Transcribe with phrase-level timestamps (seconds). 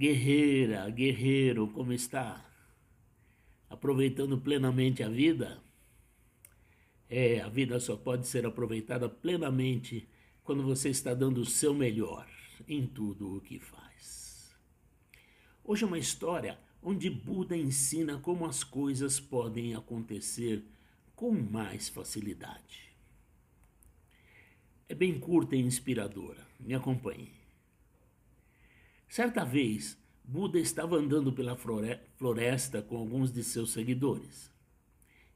[0.00, 2.42] Guerreira, guerreiro, como está?
[3.68, 5.62] Aproveitando plenamente a vida?
[7.06, 10.08] É, a vida só pode ser aproveitada plenamente
[10.42, 12.26] quando você está dando o seu melhor
[12.66, 14.56] em tudo o que faz.
[15.62, 20.64] Hoje é uma história onde Buda ensina como as coisas podem acontecer
[21.14, 22.90] com mais facilidade.
[24.88, 26.48] É bem curta e inspiradora.
[26.58, 27.39] Me acompanhe.
[29.10, 34.48] Certa vez, Buda estava andando pela floresta com alguns de seus seguidores.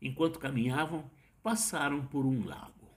[0.00, 1.10] Enquanto caminhavam,
[1.42, 2.88] passaram por um lago.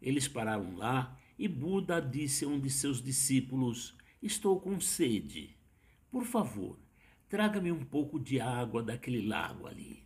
[0.00, 5.54] Eles pararam lá e Buda disse a um de seus discípulos: Estou com sede.
[6.10, 6.78] Por favor,
[7.28, 10.02] traga-me um pouco de água daquele lago ali.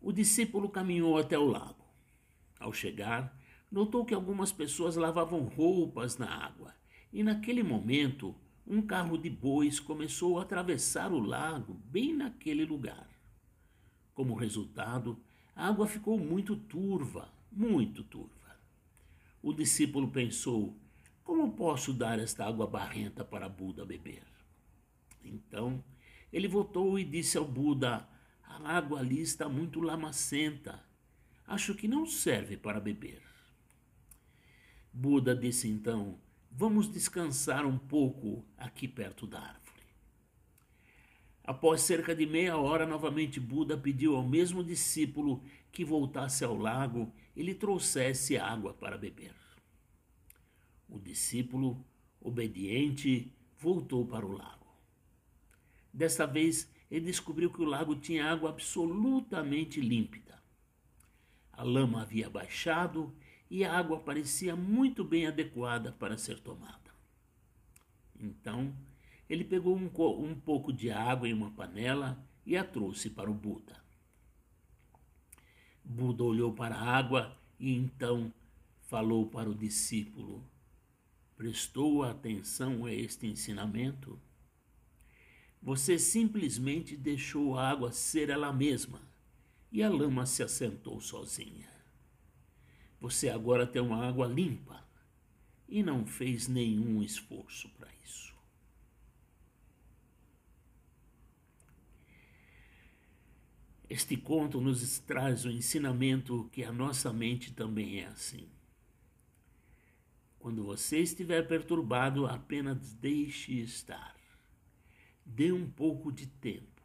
[0.00, 1.86] O discípulo caminhou até o lago.
[2.58, 6.61] Ao chegar, notou que algumas pessoas lavavam roupas na água
[7.12, 8.34] e naquele momento,
[8.66, 13.08] um carro de bois começou a atravessar o lago bem naquele lugar.
[14.14, 15.18] Como resultado,
[15.54, 18.30] a água ficou muito turva, muito turva.
[19.42, 20.76] O discípulo pensou:
[21.24, 24.22] como posso dar esta água barrenta para Buda beber?
[25.24, 25.82] Então,
[26.32, 28.08] ele voltou e disse ao Buda:
[28.42, 30.82] A água ali está muito lamacenta.
[31.46, 33.22] Acho que não serve para beber.
[34.92, 36.18] Buda disse então:
[36.54, 39.86] Vamos descansar um pouco aqui perto da árvore.
[41.42, 45.42] Após cerca de meia hora, novamente Buda pediu ao mesmo discípulo
[45.72, 49.34] que voltasse ao lago e lhe trouxesse água para beber.
[50.90, 51.82] O discípulo,
[52.20, 54.76] obediente, voltou para o lago.
[55.90, 60.38] Desta vez, ele descobriu que o lago tinha água absolutamente límpida.
[61.50, 63.12] A lama havia baixado
[63.52, 66.90] e a água parecia muito bem adequada para ser tomada.
[68.18, 68.74] Então,
[69.28, 69.90] ele pegou um,
[70.24, 73.78] um pouco de água em uma panela e a trouxe para o Buda.
[75.84, 78.32] Buda olhou para a água e então
[78.88, 80.42] falou para o discípulo:
[81.36, 84.18] Prestou atenção a este ensinamento?
[85.60, 89.02] Você simplesmente deixou a água ser ela mesma
[89.70, 91.71] e a lama se assentou sozinha.
[93.02, 94.80] Você agora tem uma água limpa
[95.68, 98.32] e não fez nenhum esforço para isso.
[103.90, 108.48] Este conto nos traz o ensinamento que a nossa mente também é assim.
[110.38, 114.16] Quando você estiver perturbado, apenas deixe estar.
[115.26, 116.80] Dê um pouco de tempo.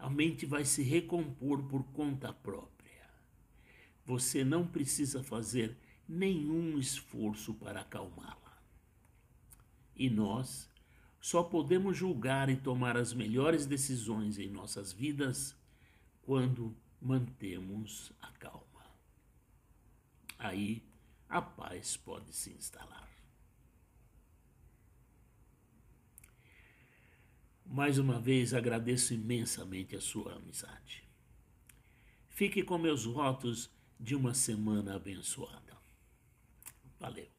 [0.00, 2.75] A mente vai se recompor por conta própria.
[4.06, 5.76] Você não precisa fazer
[6.08, 8.62] nenhum esforço para acalmá-la.
[9.96, 10.70] E nós
[11.20, 15.56] só podemos julgar e tomar as melhores decisões em nossas vidas
[16.22, 18.66] quando mantemos a calma.
[20.38, 20.84] Aí
[21.28, 23.08] a paz pode se instalar.
[27.64, 31.04] Mais uma vez agradeço imensamente a sua amizade.
[32.28, 33.68] Fique com meus votos
[33.98, 35.76] de uma semana abençoada.
[36.98, 37.35] Valeu.